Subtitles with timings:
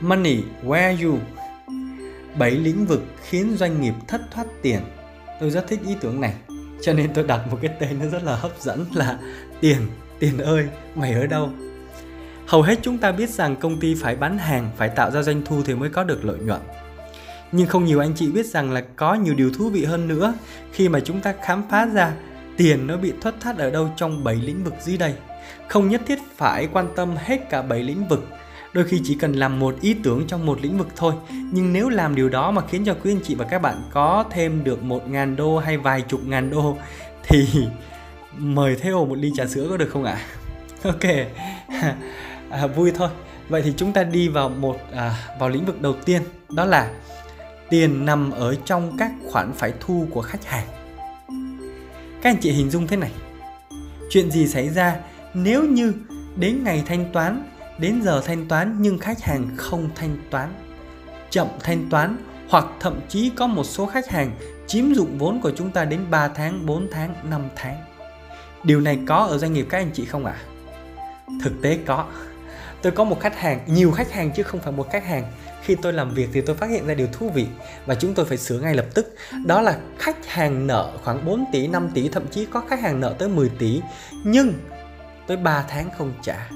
[0.00, 1.18] Money, where you?
[2.38, 4.80] Bảy lĩnh vực khiến doanh nghiệp thất thoát tiền.
[5.40, 6.34] Tôi rất thích ý tưởng này,
[6.82, 9.18] cho nên tôi đặt một cái tên nó rất là hấp dẫn là
[9.60, 9.78] tiền,
[10.18, 11.50] tiền ơi, mày ở đâu?
[12.46, 15.42] Hầu hết chúng ta biết rằng công ty phải bán hàng, phải tạo ra doanh
[15.44, 16.60] thu thì mới có được lợi nhuận.
[17.52, 20.34] Nhưng không nhiều anh chị biết rằng là có nhiều điều thú vị hơn nữa
[20.72, 22.12] khi mà chúng ta khám phá ra
[22.56, 25.14] tiền nó bị thất thoát ở đâu trong 7 lĩnh vực dưới đây.
[25.68, 28.24] Không nhất thiết phải quan tâm hết cả 7 lĩnh vực.
[28.76, 31.14] Đôi khi chỉ cần làm một ý tưởng trong một lĩnh vực thôi.
[31.52, 34.24] Nhưng nếu làm điều đó mà khiến cho quý anh chị và các bạn có
[34.30, 36.76] thêm được một ngàn đô hay vài chục ngàn đô
[37.22, 37.46] thì
[38.38, 40.18] mời theo một ly trà sữa có được không ạ?
[40.82, 41.02] Ok,
[42.50, 43.08] à, vui thôi.
[43.48, 46.90] Vậy thì chúng ta đi vào một à, vào lĩnh vực đầu tiên đó là
[47.70, 50.66] tiền nằm ở trong các khoản phải thu của khách hàng.
[52.22, 53.10] Các anh chị hình dung thế này.
[54.10, 54.96] Chuyện gì xảy ra
[55.34, 55.92] nếu như
[56.36, 57.42] đến ngày thanh toán,
[57.78, 60.52] đến giờ thanh toán nhưng khách hàng không thanh toán,
[61.30, 62.16] chậm thanh toán
[62.48, 64.30] hoặc thậm chí có một số khách hàng
[64.66, 67.76] chiếm dụng vốn của chúng ta đến 3 tháng, 4 tháng, 5 tháng.
[68.64, 70.36] Điều này có ở doanh nghiệp các anh chị không ạ?
[70.36, 70.44] À?
[71.42, 72.06] Thực tế có.
[72.82, 75.32] Tôi có một khách hàng, nhiều khách hàng chứ không phải một khách hàng
[75.66, 77.46] khi tôi làm việc thì tôi phát hiện ra điều thú vị
[77.86, 79.14] và chúng tôi phải sửa ngay lập tức
[79.46, 83.00] đó là khách hàng nợ khoảng 4 tỷ 5 tỷ thậm chí có khách hàng
[83.00, 83.80] nợ tới 10 tỷ
[84.24, 84.52] nhưng
[85.26, 86.48] tới 3 tháng không trả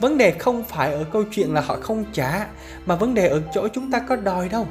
[0.00, 2.46] vấn đề không phải ở câu chuyện là họ không trả
[2.86, 4.66] mà vấn đề ở chỗ chúng ta có đòi đâu.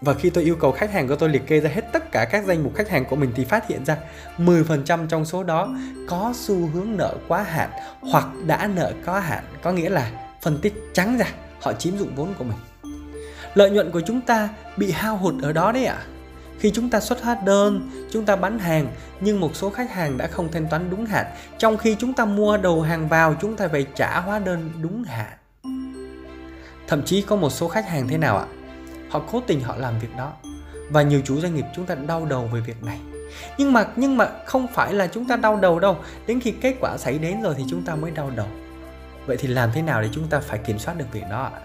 [0.00, 2.24] Và khi tôi yêu cầu khách hàng của tôi liệt kê ra hết tất cả
[2.24, 3.96] các danh mục khách hàng của mình thì phát hiện ra
[4.38, 5.74] 10% trong số đó
[6.08, 10.10] có xu hướng nợ quá hạn hoặc đã nợ có hạn, có nghĩa là
[10.42, 11.26] phân tích trắng ra
[11.60, 12.58] họ chiếm dụng vốn của mình.
[13.54, 15.94] Lợi nhuận của chúng ta bị hao hụt ở đó đấy ạ.
[15.94, 16.19] à?
[16.60, 18.86] Khi chúng ta xuất hóa đơn, chúng ta bán hàng,
[19.20, 21.26] nhưng một số khách hàng đã không thanh toán đúng hạn.
[21.58, 25.04] Trong khi chúng ta mua đầu hàng vào, chúng ta phải trả hóa đơn đúng
[25.04, 25.32] hạn.
[26.88, 28.46] Thậm chí có một số khách hàng thế nào ạ?
[29.10, 30.32] Họ cố tình họ làm việc đó,
[30.90, 32.98] và nhiều chủ doanh nghiệp chúng ta đau đầu về việc này.
[33.58, 35.96] Nhưng mà nhưng mà không phải là chúng ta đau đầu đâu.
[36.26, 38.46] Đến khi kết quả xảy đến rồi thì chúng ta mới đau đầu.
[39.26, 41.60] Vậy thì làm thế nào để chúng ta phải kiểm soát được việc đó ạ?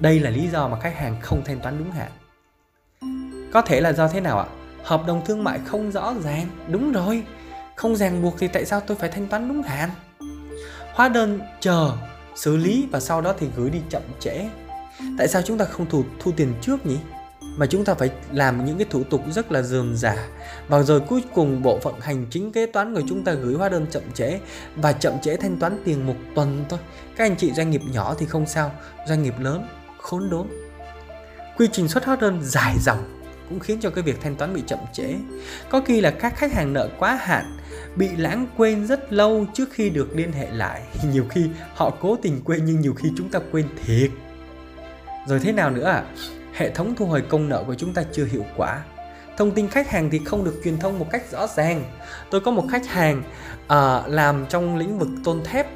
[0.00, 2.10] Đây là lý do mà khách hàng không thanh toán đúng hạn
[3.52, 4.46] có thể là do thế nào ạ?
[4.82, 6.46] Hợp đồng thương mại không rõ ràng.
[6.68, 7.22] Đúng rồi.
[7.76, 9.90] Không ràng buộc thì tại sao tôi phải thanh toán đúng hạn?
[10.94, 11.92] Hóa đơn chờ
[12.34, 14.48] xử lý và sau đó thì gửi đi chậm trễ.
[15.18, 16.96] Tại sao chúng ta không thu, thu tiền trước nhỉ?
[17.56, 20.28] Mà chúng ta phải làm những cái thủ tục rất là dườm giả
[20.68, 23.68] và rồi cuối cùng bộ phận hành chính kế toán của chúng ta gửi hóa
[23.68, 24.38] đơn chậm trễ
[24.76, 26.78] và chậm trễ thanh toán tiền một tuần thôi.
[27.16, 28.72] Các anh chị doanh nghiệp nhỏ thì không sao
[29.06, 29.68] doanh nghiệp lớn
[29.98, 30.46] khốn đốn.
[31.56, 33.15] Quy trình xuất hóa đơn dài dòng
[33.48, 35.14] cũng khiến cho cái việc thanh toán bị chậm trễ.
[35.70, 37.56] Có khi là các khách hàng nợ quá hạn
[37.96, 40.82] bị lãng quên rất lâu trước khi được liên hệ lại.
[41.12, 44.10] Nhiều khi họ cố tình quên nhưng nhiều khi chúng ta quên thiệt.
[45.26, 46.04] Rồi thế nào nữa ạ à?
[46.52, 48.84] hệ thống thu hồi công nợ của chúng ta chưa hiệu quả.
[49.36, 51.84] Thông tin khách hàng thì không được truyền thông một cách rõ ràng.
[52.30, 53.22] Tôi có một khách hàng
[53.64, 55.66] uh, làm trong lĩnh vực tôn thép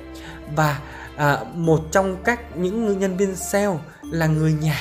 [0.57, 0.81] và
[1.17, 4.77] uh, một trong các những nhân viên sale là người nhà.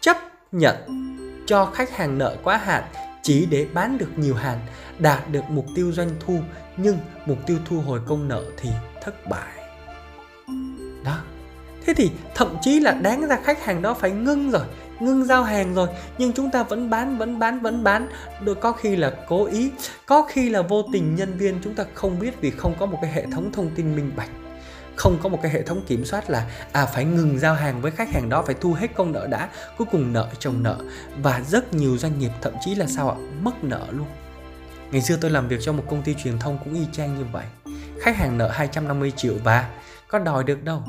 [0.00, 0.16] Chấp
[0.52, 0.76] nhận
[1.46, 2.82] cho khách hàng nợ quá hạn
[3.22, 4.60] chỉ để bán được nhiều hàng,
[4.98, 6.40] đạt được mục tiêu doanh thu,
[6.76, 8.70] nhưng mục tiêu thu hồi công nợ thì
[9.02, 9.52] thất bại.
[11.04, 11.18] Đó.
[11.86, 14.62] Thế thì thậm chí là đáng ra khách hàng đó phải ngưng rồi,
[15.00, 15.88] ngưng giao hàng rồi,
[16.18, 18.08] nhưng chúng ta vẫn bán vẫn bán vẫn bán.
[18.44, 19.70] Đôi có khi là cố ý,
[20.06, 22.98] có khi là vô tình nhân viên chúng ta không biết vì không có một
[23.02, 24.30] cái hệ thống thông tin minh bạch
[24.96, 27.90] không có một cái hệ thống kiểm soát là à phải ngừng giao hàng với
[27.90, 29.48] khách hàng đó, phải thu hết công nợ đã,
[29.78, 30.76] cuối cùng nợ chồng nợ.
[31.22, 33.16] Và rất nhiều doanh nghiệp thậm chí là sao ạ?
[33.42, 34.06] Mất nợ luôn.
[34.90, 37.24] Ngày xưa tôi làm việc cho một công ty truyền thông cũng y chang như
[37.32, 37.44] vậy.
[38.00, 39.70] Khách hàng nợ 250 triệu và
[40.08, 40.82] có đòi được đâu?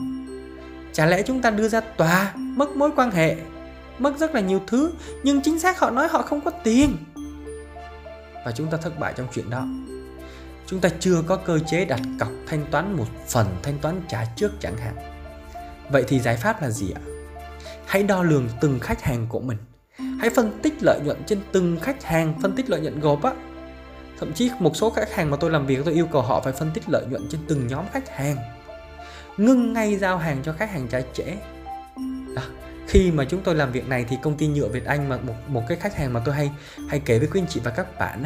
[0.94, 3.36] Chả lẽ chúng ta đưa ra tòa, mất mối quan hệ,
[4.00, 4.92] mất rất là nhiều thứ,
[5.24, 6.98] nhưng chính xác họ nói họ không có tiền.
[8.46, 9.66] Và chúng ta thất bại trong chuyện đó
[10.74, 14.26] chúng ta chưa có cơ chế đặt cọc thanh toán một phần thanh toán trả
[14.36, 14.96] trước chẳng hạn.
[15.92, 17.02] Vậy thì giải pháp là gì ạ?
[17.86, 19.58] Hãy đo lường từng khách hàng của mình.
[20.20, 23.32] Hãy phân tích lợi nhuận trên từng khách hàng phân tích lợi nhuận gộp á.
[24.20, 26.54] Thậm chí một số khách hàng mà tôi làm việc tôi yêu cầu họ phải
[26.54, 28.38] phân tích lợi nhuận trên từng nhóm khách hàng.
[29.38, 31.26] Ngưng ngay giao hàng cho khách hàng trả trễ.
[32.36, 32.44] À,
[32.88, 35.34] khi mà chúng tôi làm việc này thì công ty nhựa Việt Anh mà một
[35.48, 36.52] một cái khách hàng mà tôi hay
[36.90, 38.24] hay kể với quý anh chị và các bạn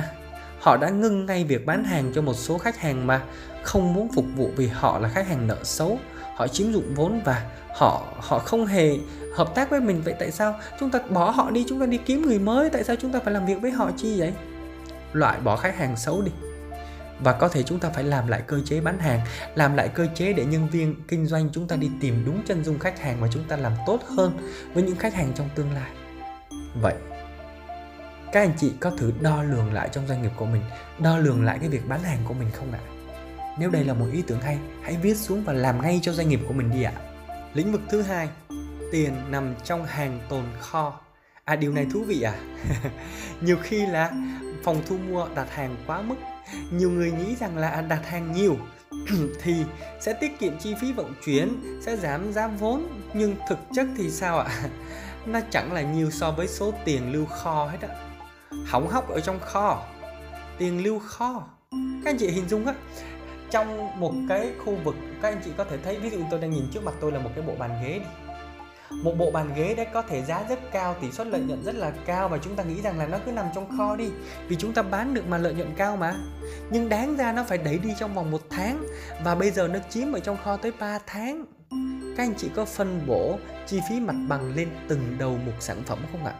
[0.59, 3.21] họ đã ngưng ngay việc bán hàng cho một số khách hàng mà
[3.63, 5.99] không muốn phục vụ vì họ là khách hàng nợ xấu.
[6.35, 7.43] Họ chiếm dụng vốn và
[7.75, 8.97] họ họ không hề
[9.35, 10.01] hợp tác với mình.
[10.01, 12.69] Vậy tại sao chúng ta bỏ họ đi, chúng ta đi kiếm người mới?
[12.69, 14.33] Tại sao chúng ta phải làm việc với họ chi vậy?
[15.13, 16.31] Loại bỏ khách hàng xấu đi.
[17.19, 19.19] Và có thể chúng ta phải làm lại cơ chế bán hàng,
[19.55, 22.63] làm lại cơ chế để nhân viên kinh doanh chúng ta đi tìm đúng chân
[22.63, 24.37] dung khách hàng và chúng ta làm tốt hơn
[24.73, 25.91] với những khách hàng trong tương lai.
[26.81, 26.93] Vậy
[28.31, 30.61] các anh chị có thử đo lường lại trong doanh nghiệp của mình,
[30.99, 32.79] đo lường lại cái việc bán hàng của mình không ạ?
[33.59, 36.29] Nếu đây là một ý tưởng hay, hãy viết xuống và làm ngay cho doanh
[36.29, 36.93] nghiệp của mình đi ạ.
[37.53, 38.29] Lĩnh vực thứ hai,
[38.91, 40.99] tiền nằm trong hàng tồn kho.
[41.43, 42.33] À điều này thú vị à?
[43.41, 44.11] Nhiều khi là
[44.63, 46.15] phòng thu mua đặt hàng quá mức,
[46.71, 48.57] nhiều người nghĩ rằng là đặt hàng nhiều
[49.43, 49.53] thì
[50.01, 54.09] sẽ tiết kiệm chi phí vận chuyển, sẽ giảm giá vốn, nhưng thực chất thì
[54.09, 54.47] sao ạ?
[55.25, 58.06] Nó chẳng là nhiều so với số tiền lưu kho hết á
[58.69, 59.83] hỏng hóc ở trong kho,
[60.57, 61.43] tiền lưu kho.
[61.71, 62.73] Các anh chị hình dung á,
[63.51, 66.51] trong một cái khu vực, các anh chị có thể thấy, ví dụ tôi đang
[66.51, 68.05] nhìn trước mặt tôi là một cái bộ bàn ghế đi.
[69.03, 71.75] Một bộ bàn ghế đấy có thể giá rất cao, tỷ suất lợi nhuận rất
[71.75, 74.09] là cao và chúng ta nghĩ rằng là nó cứ nằm trong kho đi,
[74.47, 76.15] vì chúng ta bán được mà lợi nhuận cao mà.
[76.69, 78.85] Nhưng đáng ra nó phải đẩy đi trong vòng một tháng
[79.23, 81.45] và bây giờ nó chiếm ở trong kho tới 3 tháng.
[82.17, 83.37] Các anh chị có phân bổ
[83.67, 86.33] chi phí mặt bằng lên từng đầu một sản phẩm không ạ?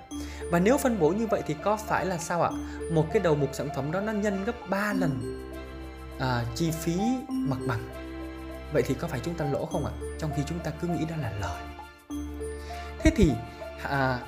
[0.52, 2.52] Và nếu phân bổ như vậy thì có phải là sao ạ?
[2.92, 5.44] Một cái đầu mục sản phẩm đó nó nhân gấp 3 lần
[6.20, 6.98] à, chi phí
[7.30, 7.90] mặt bằng.
[8.74, 9.92] Vậy thì có phải chúng ta lỗ không ạ?
[10.20, 11.64] Trong khi chúng ta cứ nghĩ đó là lời.
[13.00, 13.32] Thế thì
[13.84, 14.20] à,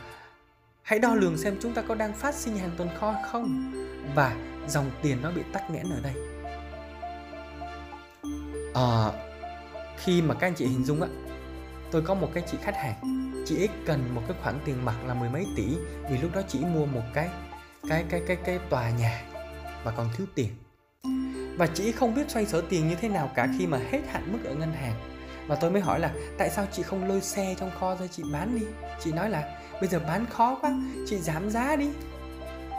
[0.82, 3.72] hãy đo lường xem chúng ta có đang phát sinh hàng tồn kho không
[4.16, 4.36] và
[4.68, 6.14] dòng tiền nó bị tắc nghẽn ở đây.
[8.74, 9.12] À,
[9.98, 11.08] khi mà các anh chị hình dung á
[11.92, 13.24] tôi có một cái chị khách hàng.
[13.46, 15.66] Chị ấy cần một cái khoản tiền mặt là mười mấy tỷ,
[16.10, 17.30] vì lúc đó chị mua một cái
[17.90, 19.24] cái cái cái cái tòa nhà
[19.84, 20.50] và còn thiếu tiền.
[21.58, 24.32] Và chị không biết xoay sở tiền như thế nào cả khi mà hết hạn
[24.32, 24.94] mức ở ngân hàng.
[25.48, 28.24] Và tôi mới hỏi là, tại sao chị không lôi xe trong kho ra chị
[28.34, 28.66] bán đi?
[29.04, 30.72] Chị nói là, bây giờ bán khó quá,
[31.08, 31.90] chị giảm giá đi,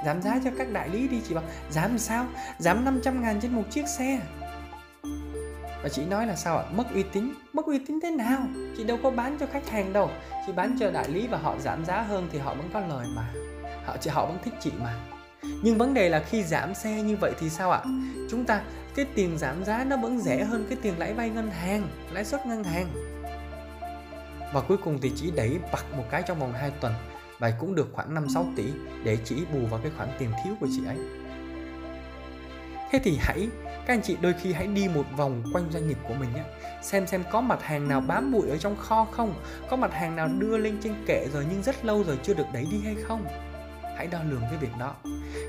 [0.06, 1.20] giảm giá cho các đại lý đi.
[1.28, 2.26] Chị bảo, giảm sao?
[2.58, 4.39] Giảm 500 ngàn trên một chiếc xe à?
[5.82, 6.64] Và chị nói là sao ạ?
[6.72, 7.30] Mất uy tín.
[7.52, 8.42] Mất uy tín thế nào?
[8.76, 10.10] Chị đâu có bán cho khách hàng đâu.
[10.46, 13.06] Chị bán cho đại lý và họ giảm giá hơn thì họ vẫn có lời
[13.16, 13.32] mà.
[13.84, 14.94] Họ chị, họ vẫn thích chị mà.
[15.62, 17.82] Nhưng vấn đề là khi giảm xe như vậy thì sao ạ?
[18.30, 18.62] Chúng ta,
[18.94, 22.24] cái tiền giảm giá nó vẫn rẻ hơn cái tiền lãi vay ngân hàng, lãi
[22.24, 22.86] suất ngân hàng.
[24.52, 26.92] Và cuối cùng thì chỉ đẩy bật một cái trong vòng 2 tuần
[27.38, 28.64] và cũng được khoảng 5-6 tỷ
[29.04, 30.96] để chỉ bù vào cái khoản tiền thiếu của chị ấy.
[32.90, 33.48] Thế thì hãy
[33.90, 36.42] các anh chị đôi khi hãy đi một vòng quanh doanh nghiệp của mình nhé.
[36.82, 39.34] Xem xem có mặt hàng nào bám bụi ở trong kho không?
[39.70, 42.44] Có mặt hàng nào đưa lên trên kệ rồi nhưng rất lâu rồi chưa được
[42.52, 43.24] đẩy đi hay không?
[43.96, 44.94] Hãy đo lường cái việc đó.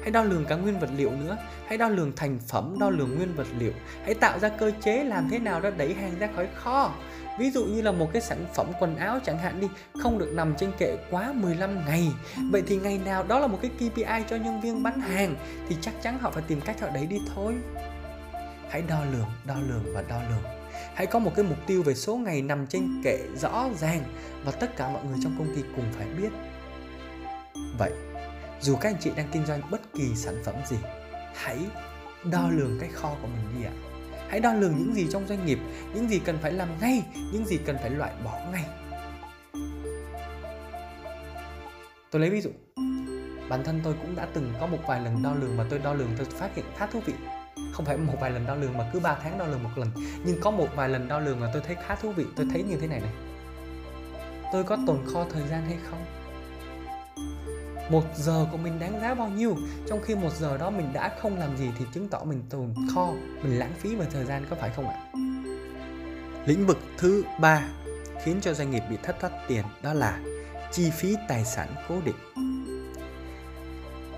[0.01, 1.37] Hãy đo lường cả nguyên vật liệu nữa.
[1.67, 3.71] Hãy đo lường thành phẩm, đo lường nguyên vật liệu.
[4.03, 6.93] Hãy tạo ra cơ chế làm thế nào đó đẩy hàng ra khỏi kho.
[7.39, 9.67] Ví dụ như là một cái sản phẩm quần áo chẳng hạn đi,
[10.01, 12.07] Không được nằm trên kệ quá 15 ngày.
[12.51, 15.35] Vậy thì ngày nào đó là một cái KPI cho nhân viên bán hàng
[15.69, 17.53] Thì chắc chắn họ phải tìm cách họ đẩy đi thôi
[18.71, 20.43] hãy đo lường đo lường và đo lường.
[20.95, 24.03] Hãy có một cái mục tiêu về số ngày nằm trên kệ rõ ràng
[24.43, 26.29] và tất cả mọi người trong công ty cùng phải biết.
[27.77, 27.91] Vậy,
[28.61, 30.77] dù các anh chị đang kinh doanh bất kỳ sản phẩm gì,
[31.35, 31.59] hãy
[32.31, 33.73] đo lường cái kho của mình đi ạ.
[34.29, 35.59] Hãy đo lường những gì trong doanh nghiệp,
[35.93, 37.03] những gì cần phải làm ngay,
[37.33, 38.65] những gì cần phải loại bỏ ngay.
[42.11, 42.49] Tôi lấy ví dụ.
[43.49, 45.93] Bản thân tôi cũng đã từng có một vài lần đo lường mà tôi đo
[45.93, 47.13] lường, tôi phát hiện khá thú vị
[47.73, 49.87] không phải một vài lần đo lường mà cứ 3 tháng đo lường một lần.
[50.25, 52.25] Nhưng có một vài lần đo lường mà tôi thấy khá thú vị.
[52.35, 53.13] Tôi thấy như thế này này.
[54.53, 56.05] Tôi có tồn kho thời gian hay không?
[57.91, 59.55] Một giờ của mình đáng giá bao nhiêu?
[59.87, 62.73] Trong khi một giờ đó mình đã không làm gì thì chứng tỏ mình tồn
[62.95, 63.07] kho,
[63.43, 64.97] mình lãng phí về thời gian, có phải không ạ?
[66.45, 67.63] Lĩnh vực thứ ba
[68.23, 70.19] khiến cho doanh nghiệp bị thất thoát tiền đó là
[70.71, 72.15] chi phí tài sản cố định.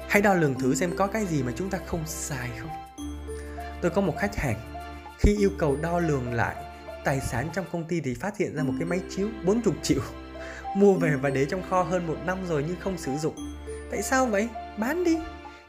[0.10, 2.70] Hãy đo lường thử xem có cái gì mà chúng ta không xài không?
[3.84, 4.60] Tôi có một khách hàng,
[5.20, 6.56] khi yêu cầu đo lường lại
[7.04, 10.02] tài sản trong công ty thì phát hiện ra một cái máy chiếu 40 triệu.
[10.76, 13.36] Mua về và để trong kho hơn một năm rồi nhưng không sử dụng.
[13.92, 14.50] Tại sao vậy?
[14.78, 15.18] Bán đi.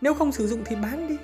[0.01, 1.17] Nếu không sử dụng thì bán đi.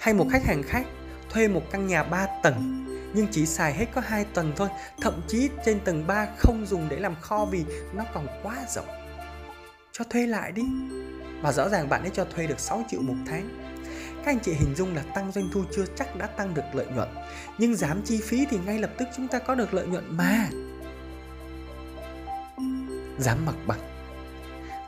[0.00, 0.86] Hay một khách hàng khác,
[1.30, 4.68] thuê một căn nhà 3 tầng, nhưng chỉ xài hết có hai tầng thôi,
[5.00, 8.88] thậm chí trên tầng 3 không dùng để làm kho vì nó còn quá rộng.
[9.92, 10.62] Cho thuê lại đi.
[11.42, 13.73] Và rõ ràng bạn ấy cho thuê được 6 triệu một tháng
[14.24, 16.86] các anh chị hình dung là tăng doanh thu chưa chắc đã tăng được lợi
[16.94, 17.08] nhuận,
[17.58, 20.48] nhưng giảm chi phí thì ngay lập tức chúng ta có được lợi nhuận mà.
[23.18, 23.80] Giảm mặt bằng.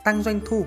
[0.04, 0.66] Tăng doanh thu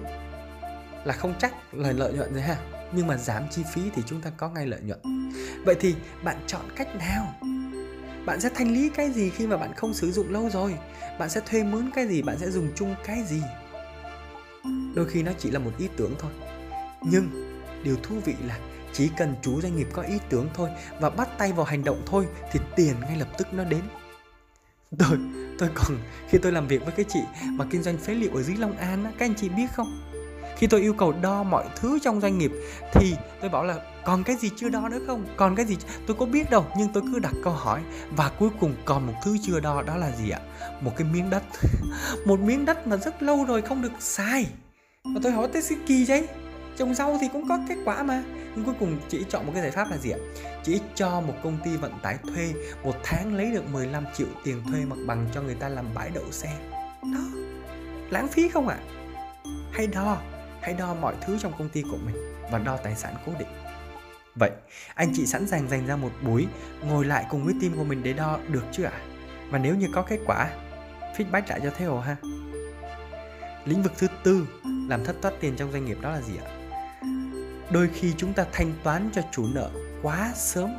[1.04, 2.58] là không chắc lời lợi nhuận rồi ha,
[2.92, 5.00] nhưng mà giảm chi phí thì chúng ta có ngay lợi nhuận.
[5.66, 7.34] Vậy thì bạn chọn cách nào?
[8.26, 10.76] Bạn sẽ thanh lý cái gì khi mà bạn không sử dụng lâu rồi?
[11.20, 12.22] Bạn sẽ thuê mướn cái gì?
[12.22, 13.42] Bạn sẽ dùng chung cái gì?
[14.96, 16.32] Đôi khi nó chỉ là một ý tưởng thôi.
[17.02, 17.49] Nhưng
[17.84, 18.60] điều thú vị là
[18.94, 20.70] chỉ cần chủ doanh nghiệp có ý tưởng thôi
[21.00, 23.82] và bắt tay vào hành động thôi thì tiền ngay lập tức nó đến.
[25.00, 25.20] Tôi
[25.60, 25.98] tôi còn
[26.30, 28.78] khi tôi làm việc với cái chị mà kinh doanh phế liệu ở dưới Long
[28.78, 30.02] An á, các anh chị biết không?
[30.58, 32.52] Khi tôi yêu cầu đo mọi thứ trong doanh nghiệp
[32.94, 35.26] thì tôi bảo là còn cái gì chưa đo nữa không?
[35.38, 37.82] Còn cái gì tôi có biết đâu nhưng tôi cứ đặt câu hỏi
[38.12, 40.40] và cuối cùng còn một thứ chưa đo đó là gì ạ?
[40.82, 41.44] Một cái miếng đất.
[42.26, 44.48] Một miếng đất mà rất lâu rồi không được xài.
[45.04, 46.28] Và tôi hỏi tới kỳ vậy?
[46.80, 48.24] Trồng rau thì cũng có kết quả mà.
[48.56, 50.18] Nhưng cuối cùng chị chọn một cái giải pháp là gì ạ?
[50.64, 54.64] Chị cho một công ty vận tải thuê, một tháng lấy được 15 triệu tiền
[54.72, 56.50] thuê mặt bằng cho người ta làm bãi đậu xe.
[57.04, 57.40] Đó,
[58.10, 58.78] lãng phí không ạ?
[59.72, 60.18] Hãy đo
[60.62, 62.16] hãy đo mọi thứ trong công ty của mình
[62.52, 63.48] và đo tài sản cố định.
[64.36, 64.52] Vậy,
[64.96, 66.48] anh chị sẵn sàng dành ra một buổi
[66.88, 69.02] ngồi lại cùng với team của mình để đo được chưa ạ?
[69.50, 70.50] Và nếu như có kết quả,
[71.18, 72.16] feedback lại cho Theo ha.
[73.66, 74.48] Lĩnh vực thứ tư,
[74.90, 76.59] làm thất thoát tiền trong doanh nghiệp đó là gì ạ?
[77.72, 79.70] Đôi khi chúng ta thanh toán cho chủ nợ
[80.02, 80.70] quá sớm.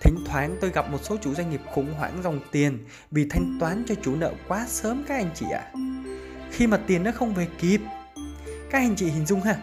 [0.00, 2.78] Thỉnh thoảng tôi gặp một số chủ doanh nghiệp khủng hoảng dòng tiền
[3.10, 5.60] vì thanh toán cho chủ nợ quá sớm, các anh chị ạ.
[5.60, 5.78] À.
[6.50, 7.80] khi mà tiền nó không về kịp,
[8.70, 9.56] các anh chị hình dung ha,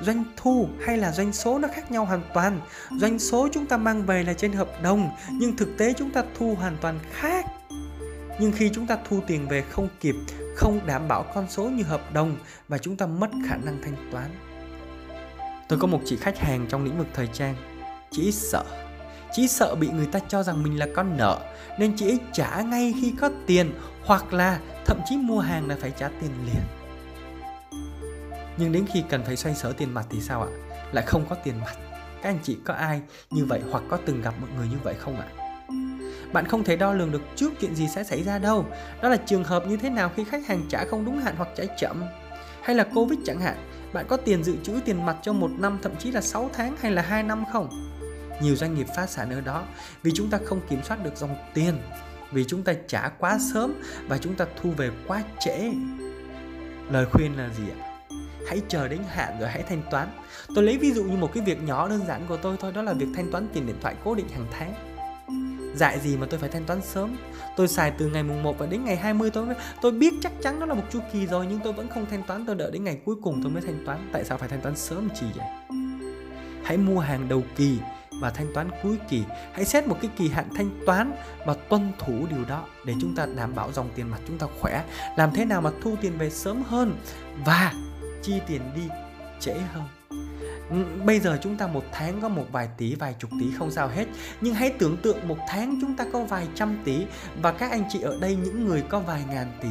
[0.00, 2.60] doanh thu hay là doanh số nó khác nhau hoàn toàn.
[2.90, 6.24] Doanh số chúng ta mang về là trên hợp đồng, nhưng thực tế chúng ta
[6.38, 7.44] thu hoàn toàn khác.
[8.40, 10.14] Nhưng khi chúng ta thu tiền về không kịp,
[10.56, 12.36] không đảm bảo con số như hợp đồng
[12.68, 14.30] và chúng ta mất khả năng thanh toán
[15.68, 17.54] tôi có một chị khách hàng trong lĩnh vực thời trang.
[18.10, 18.64] Chị sợ.
[19.32, 21.38] Chị sợ bị người ta cho rằng mình là con nợ,
[21.78, 23.72] nên chị ít trả ngay khi có tiền
[24.04, 26.62] hoặc là thậm chí mua hàng là phải trả tiền liền.
[28.58, 30.48] Nhưng đến khi cần phải xoay sở tiền mặt thì sao ạ?
[30.92, 31.74] Lại không có tiền mặt.
[32.22, 34.94] Các anh chị có ai như vậy hoặc có từng gặp một người như vậy
[34.98, 35.26] không ạ?
[36.32, 38.66] Bạn không thể đo lường được trước chuyện gì sẽ xảy ra đâu.
[39.02, 41.48] Đó là trường hợp như thế nào khi khách hàng trả không đúng hạn hoặc
[41.56, 42.04] trả chậm?
[42.62, 43.56] Hay là covid chẳng hạn?
[43.96, 46.76] Bạn có tiền dự trữ tiền mặt cho một năm, thậm chí là 6 tháng
[46.80, 47.68] hay là 2 năm không?
[48.42, 49.64] Nhiều doanh nghiệp phá sản ở đó,
[50.02, 51.78] vì chúng ta không kiểm soát được dòng tiền,
[52.32, 53.74] vì chúng ta trả quá sớm
[54.08, 55.72] và chúng ta thu về quá trễ.
[56.90, 58.06] Lời khuyên là gì ạ?
[58.48, 60.08] Hãy chờ đến hạn rồi hãy thanh toán.
[60.54, 62.82] Tôi lấy ví dụ như một cái việc nhỏ đơn giản của tôi thôi, đó
[62.82, 64.95] là việc thanh toán tiền điện thoại cố định hàng tháng
[65.76, 67.16] dại gì mà tôi phải thanh toán sớm?
[67.56, 70.32] Tôi xài từ ngày mùng 1 và đến ngày 20 tôi mới tôi biết chắc
[70.42, 72.70] chắn nó là một chu kỳ rồi, nhưng tôi vẫn không thanh toán, tôi đợi
[72.70, 74.08] đến ngày cuối cùng tôi mới thanh toán.
[74.12, 75.46] Tại sao phải thanh toán sớm chi vậy?
[76.64, 77.78] Hãy mua hàng đầu kỳ
[78.20, 79.22] và thanh toán cuối kỳ.
[79.52, 81.12] Hãy xét một cái kỳ hạn thanh toán
[81.46, 84.46] và tuân thủ điều đó để chúng ta đảm bảo dòng tiền mặt chúng ta
[84.60, 84.84] khỏe.
[85.16, 86.96] Làm thế nào mà thu tiền về sớm hơn
[87.44, 87.72] và
[88.22, 88.82] chi tiền đi
[89.40, 89.84] trễ hơn?
[91.04, 93.88] Bây giờ chúng ta một tháng có một vài tỷ, vài chục tỷ không sao
[93.88, 94.06] hết
[94.40, 97.06] nhưng hãy tưởng tượng một tháng chúng ta có vài trăm tỷ
[97.42, 99.68] và các anh chị ở đây, những người có vài ngàn tỷ,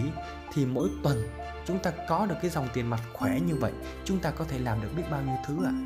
[0.54, 1.24] thì mỗi tuần
[1.66, 3.72] chúng ta có được cái dòng tiền mặt khỏe như vậy,
[4.06, 5.82] chúng ta có thể làm được biết bao nhiêu thứ ạ à?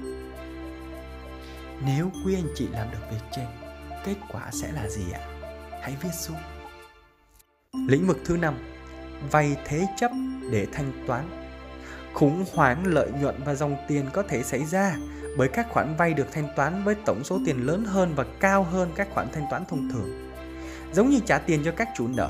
[1.86, 3.46] nếu quý anh chị làm được việc trên,
[4.06, 5.80] kết quả sẽ là gì ạ à?
[5.82, 6.38] hãy viết xuống
[7.88, 8.54] lĩnh vực thứ năm,
[9.32, 10.12] vay thế chấp
[10.52, 11.39] để thanh toán
[12.20, 14.96] khủng hoảng lợi nhuận và dòng tiền có thể xảy ra
[15.38, 18.64] bởi các khoản vay được thanh toán với tổng số tiền lớn hơn và cao
[18.64, 20.32] hơn các khoản thanh toán thông thường.
[20.94, 22.30] Giống như trả tiền cho các chủ nợ.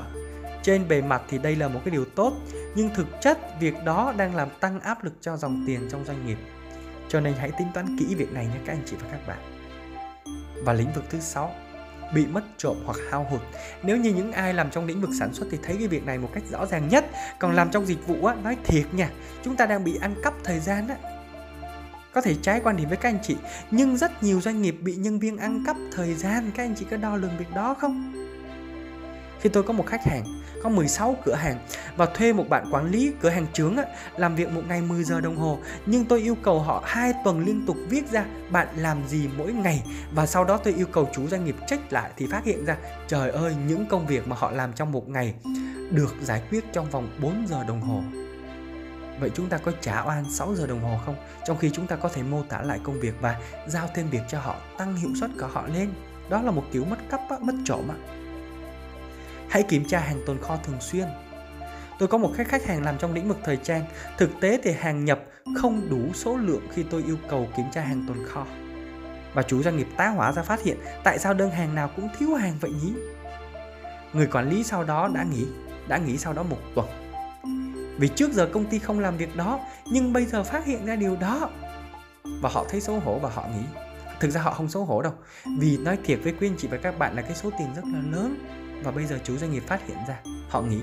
[0.62, 2.32] Trên bề mặt thì đây là một cái điều tốt,
[2.74, 6.26] nhưng thực chất việc đó đang làm tăng áp lực cho dòng tiền trong doanh
[6.26, 6.38] nghiệp.
[7.08, 9.38] Cho nên hãy tính toán kỹ việc này nha các anh chị và các bạn.
[10.64, 11.54] Và lĩnh vực thứ sáu
[12.14, 13.40] bị mất trộm hoặc hao hụt.
[13.82, 16.18] Nếu như những ai làm trong lĩnh vực sản xuất thì thấy cái việc này
[16.18, 17.04] một cách rõ ràng nhất.
[17.38, 19.10] Còn làm trong dịch vụ á, nói thiệt nha,
[19.44, 20.96] chúng ta đang bị ăn cắp thời gian á.
[22.12, 23.36] Có thể trái quan điểm với các anh chị,
[23.70, 26.50] nhưng rất nhiều doanh nghiệp bị nhân viên ăn cắp thời gian.
[26.54, 28.12] Các anh chị có đo lường việc đó không?
[29.40, 30.24] Khi tôi có một khách hàng
[30.62, 31.58] có 16 cửa hàng
[31.96, 33.76] và thuê một bạn quản lý cửa hàng trưởng
[34.16, 37.44] làm việc một ngày 10 giờ đồng hồ nhưng tôi yêu cầu họ hai tuần
[37.44, 39.82] liên tục viết ra bạn làm gì mỗi ngày
[40.14, 42.76] và sau đó tôi yêu cầu chủ doanh nghiệp check lại thì phát hiện ra
[43.08, 45.34] trời ơi những công việc mà họ làm trong một ngày
[45.90, 48.02] được giải quyết trong vòng 4 giờ đồng hồ
[49.20, 51.16] Vậy chúng ta có trả oan 6 giờ đồng hồ không?
[51.44, 54.22] Trong khi chúng ta có thể mô tả lại công việc và giao thêm việc
[54.28, 55.90] cho họ, tăng hiệu suất của họ lên.
[56.28, 57.88] Đó là một kiểu mất cắp, á, mất trộm.
[57.88, 58.19] Á.
[59.50, 61.08] Hãy kiểm tra hàng tồn kho thường xuyên.
[61.98, 63.82] Tôi có một khách khách hàng làm trong lĩnh vực thời trang,
[64.18, 65.20] thực tế thì hàng nhập
[65.56, 68.46] không đủ số lượng khi tôi yêu cầu kiểm tra hàng tồn kho.
[69.34, 72.08] Và chủ doanh nghiệp tá hỏa ra phát hiện tại sao đơn hàng nào cũng
[72.18, 72.92] thiếu hàng vậy nhỉ?
[74.12, 75.46] Người quản lý sau đó đã nghỉ,
[75.88, 76.86] đã nghỉ sau đó một tuần.
[77.98, 80.96] Vì trước giờ công ty không làm việc đó, nhưng bây giờ phát hiện ra
[80.96, 81.50] điều đó.
[82.42, 83.64] Và họ thấy xấu hổ và họ nghĩ
[84.20, 85.12] Thực ra họ không xấu hổ đâu.
[85.58, 87.82] Vì nói thiệt với quý anh chị và các bạn là cái số tiền rất
[87.84, 88.36] là lớn
[88.82, 90.80] và bây giờ chủ doanh nghiệp phát hiện ra, họ nghĩ,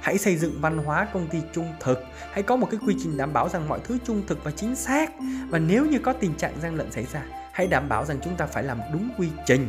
[0.00, 1.98] hãy xây dựng văn hóa công ty trung thực,
[2.32, 4.76] hãy có một cái quy trình đảm bảo rằng mọi thứ trung thực và chính
[4.76, 5.10] xác.
[5.48, 7.22] Và nếu như có tình trạng gian lận xảy ra,
[7.52, 9.68] hãy đảm bảo rằng chúng ta phải làm đúng quy trình.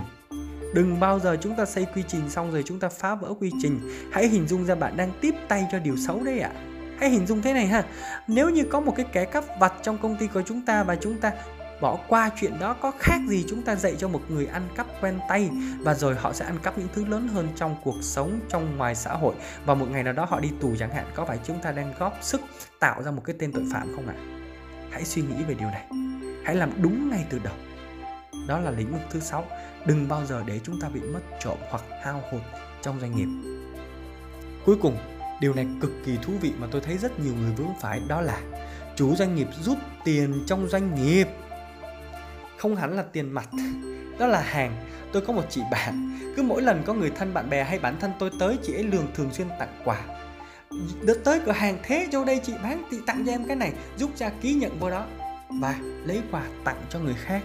[0.73, 3.51] Đừng bao giờ chúng ta xây quy trình xong rồi chúng ta phá vỡ quy
[3.61, 3.79] trình.
[4.11, 6.51] Hãy hình dung ra bạn đang tiếp tay cho điều xấu đấy ạ.
[6.53, 6.61] À.
[6.99, 7.83] hãy hình dung thế này ha.
[8.27, 10.95] Nếu như có một cái kẻ cắp vặt trong công ty của chúng ta và
[10.95, 11.31] chúng ta
[11.81, 14.87] bỏ qua chuyện đó, có khác gì chúng ta dạy cho một người ăn cắp
[15.01, 18.39] quen tay và rồi họ sẽ ăn cắp những thứ lớn hơn trong cuộc sống,
[18.49, 19.35] trong ngoài xã hội.
[19.65, 21.93] Và một ngày nào đó họ đi tù chẳng hạn, có phải chúng ta đang
[21.99, 22.41] góp sức
[22.79, 24.15] tạo ra một cái tên tội phạm không ạ?
[24.91, 25.85] Hãy suy nghĩ về điều này.
[26.45, 27.55] Hãy làm đúng ngay từ đầu.
[28.47, 29.45] Đó là lĩnh vực thứ sáu.
[29.85, 32.41] Đừng bao giờ để chúng ta bị mất trộm hoặc hao hụt
[32.81, 33.27] trong doanh nghiệp.
[34.65, 34.97] Cuối cùng,
[35.41, 38.21] điều này cực kỳ thú vị mà tôi thấy rất nhiều người vướng phải, đó
[38.21, 38.41] là
[38.95, 41.27] chủ doanh nghiệp rút tiền trong doanh nghiệp
[42.57, 43.49] không hẳn là tiền mặt
[44.19, 44.77] đó là hàng.
[45.11, 47.95] Tôi có một chị bạn cứ mỗi lần có người thân bạn bè hay bản
[47.99, 50.01] thân tôi tới chị ấy lường thường xuyên tặng quà.
[51.01, 53.73] Đợt tới cửa hàng thế vô đây chị bán chị tặng cho em cái này
[53.97, 55.05] giúp cha ký nhận vô đó.
[55.49, 57.41] Và lấy quà tặng cho người khác.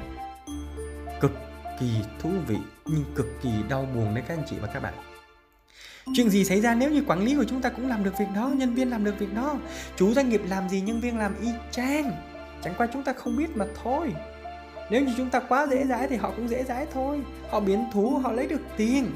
[1.20, 1.32] Cực
[1.80, 1.90] kỳ
[2.22, 4.94] thú vị nhưng cực kỳ đau buồn đấy các anh chị và các bạn.
[6.14, 8.26] Chuyện gì xảy ra nếu như quản lý của chúng ta cũng làm được việc
[8.34, 9.56] đó, nhân viên làm được việc đó?
[9.96, 12.12] Chủ doanh nghiệp làm gì nhân viên làm y chang?
[12.62, 14.12] Chẳng qua chúng ta không biết mà thôi
[14.92, 17.20] nếu như chúng ta quá dễ dãi thì họ cũng dễ dãi thôi.
[17.50, 19.10] Họ biến thú họ lấy được tiền.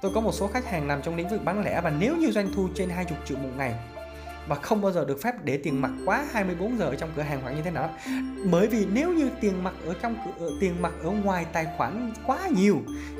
[0.00, 2.30] Tôi có một số khách hàng làm trong lĩnh vực bán lẻ và nếu như
[2.30, 3.74] doanh thu trên 20 triệu một ngày
[4.48, 7.22] và không bao giờ được phép để tiền mặt quá 24 giờ ở trong cửa
[7.22, 7.90] hàng hoặc như thế nào
[8.50, 11.66] bởi vì nếu như tiền mặt ở trong cửa, ờ, tiền mặt ở ngoài tài
[11.76, 12.76] khoản quá nhiều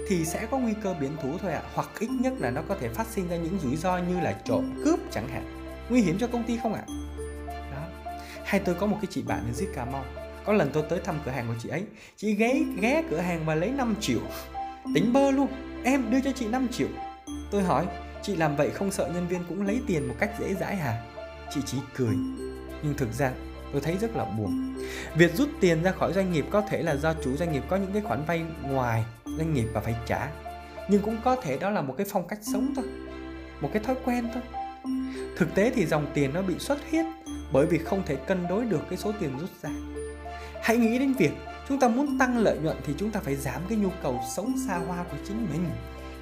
[0.08, 1.62] thì sẽ có nguy cơ biến thủ thôi ạ.
[1.64, 1.70] À.
[1.74, 4.32] hoặc ít nhất là nó có thể phát sinh ra những rủi ro như là
[4.44, 5.44] trộm cướp chẳng hạn.
[5.90, 6.84] Nguy hiểm cho công ty không ạ?
[6.86, 6.92] À?
[7.72, 8.10] đó.
[8.44, 10.04] Hay tôi có một cái chị bạn ở dưới Cà Mau
[10.44, 11.82] có lần tôi tới thăm cửa hàng của chị ấy.
[12.16, 14.20] Chị ghé ghé cửa hàng và lấy 5 triệu.
[14.94, 15.48] Tính bơ luôn.
[15.84, 16.88] Em đưa cho chị 5 triệu.
[17.50, 17.86] Tôi hỏi,
[18.22, 21.02] chị làm vậy không sợ nhân viên cũng lấy tiền một cách dễ dãi hả?
[21.54, 22.14] Chị chỉ cười.
[22.82, 23.32] Nhưng thực ra,
[23.72, 24.74] tôi thấy rất là buồn.
[25.16, 27.76] Việc rút tiền ra khỏi doanh nghiệp có thể là do chủ doanh nghiệp có
[27.76, 29.04] những cái khoản vay ngoài
[29.38, 30.28] doanh nghiệp và phải trả.
[30.88, 32.84] Nhưng cũng có thể đó là một cái phong cách sống thôi.
[33.60, 34.42] Một cái thói quen thôi.
[35.36, 37.04] Thực tế thì dòng tiền nó bị xuất huyết
[37.52, 39.70] bởi vì không thể cân đối được cái số tiền rút ra
[40.62, 41.32] hãy nghĩ đến việc
[41.68, 44.54] chúng ta muốn tăng lợi nhuận thì chúng ta phải giảm cái nhu cầu sống
[44.66, 45.70] xa hoa của chính mình.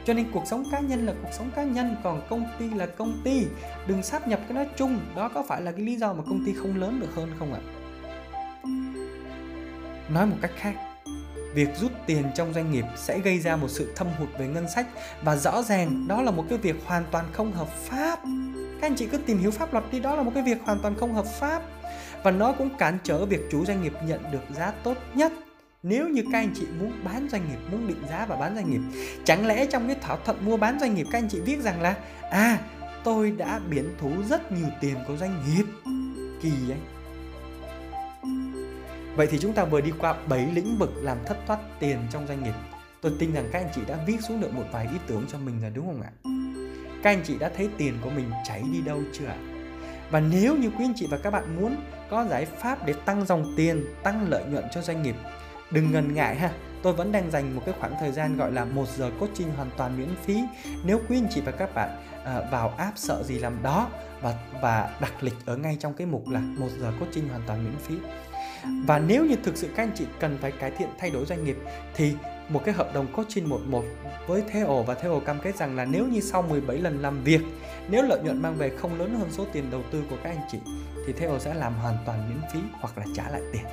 [0.04, 2.86] Cho nên cuộc sống cá nhân là cuộc sống cá nhân, còn công ty là
[2.86, 3.44] công ty.
[3.86, 6.44] Đừng sáp nhập cái nói chung, đó có phải là cái lý do mà công
[6.46, 7.60] ty không lớn được hơn không ạ?
[10.08, 10.74] Nói một cách khác,
[11.54, 14.66] việc rút tiền trong doanh nghiệp sẽ gây ra một sự thâm hụt về ngân
[14.74, 14.86] sách
[15.22, 18.18] và rõ ràng đó là một cái việc hoàn toàn không hợp pháp.
[18.80, 20.78] Các anh chị cứ tìm hiểu pháp luật đi, đó là một cái việc hoàn
[20.78, 21.62] toàn không hợp pháp
[22.24, 25.32] và nó cũng cản trở việc chủ doanh nghiệp nhận được giá tốt nhất.
[25.82, 28.70] Nếu như các anh chị muốn bán doanh nghiệp, muốn định giá và bán doanh
[28.70, 28.80] nghiệp,
[29.24, 31.80] chẳng lẽ trong cái thỏa thuận mua bán doanh nghiệp các anh chị viết rằng
[31.80, 31.96] là
[32.30, 32.58] à
[33.04, 35.64] tôi đã biển thú rất nhiều tiền của doanh nghiệp.
[36.42, 36.78] Kỳ ấy
[39.16, 42.26] vậy thì chúng ta vừa đi qua 7 lĩnh vực làm thất thoát tiền trong
[42.26, 42.54] doanh nghiệp.
[43.00, 45.38] Tôi tin rằng các anh chị đã viết xuống được một vài ý tưởng cho
[45.38, 46.12] mình rồi, đúng không ạ?
[47.02, 49.36] Các anh chị đã thấy tiền của mình chảy đi đâu chưa ạ?
[50.10, 51.76] Và nếu như quý anh chị và các bạn muốn
[52.10, 55.14] có giải pháp để tăng dòng tiền, tăng lợi nhuận cho doanh nghiệp,
[55.70, 56.50] đừng ngần ngại ha.
[56.82, 59.70] Tôi vẫn đang dành một cái khoảng thời gian gọi là một giờ coaching hoàn
[59.76, 60.40] toàn miễn phí.
[60.84, 61.90] Nếu quý anh chị và các bạn
[62.24, 63.88] à, vào app sợ gì làm đó
[64.22, 67.64] và và đặt lịch ở ngay trong cái mục là một giờ coaching hoàn toàn
[67.64, 67.94] miễn phí.
[68.86, 71.44] Và nếu như thực sự các anh chị cần phải cải thiện thay đổi doanh
[71.44, 71.56] nghiệp
[71.94, 72.14] thì
[72.50, 73.84] một cái hợp đồng coaching một một
[74.26, 77.40] với Theo và Theo cam kết rằng là nếu như sau 17 lần làm việc,
[77.88, 80.48] nếu lợi nhuận mang về không lớn hơn số tiền đầu tư của các anh
[80.52, 80.58] chị,
[81.06, 83.64] thì Theo sẽ làm hoàn toàn miễn phí hoặc là trả lại tiền.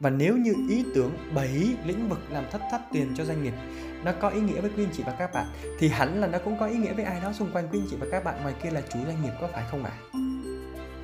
[0.00, 1.48] Và nếu như ý tưởng 7
[1.84, 3.54] lĩnh vực làm thất thoát tiền cho doanh nghiệp
[4.04, 5.46] nó có ý nghĩa với quý anh chị và các bạn,
[5.78, 7.86] thì hẳn là nó cũng có ý nghĩa với ai đó xung quanh quý anh
[7.90, 9.92] chị và các bạn, ngoài kia là chủ doanh nghiệp có phải không ạ?
[10.12, 10.18] À?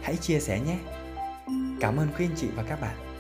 [0.03, 0.79] Hãy chia sẻ nhé.
[1.81, 3.14] Cảm ơn quý anh chị và các bạn.